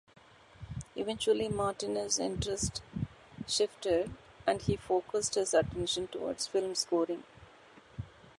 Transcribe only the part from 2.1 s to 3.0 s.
interests